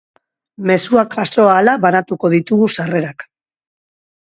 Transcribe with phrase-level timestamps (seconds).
[0.71, 3.31] Mezuak jaso ahala banatuko ditugu sarrerak.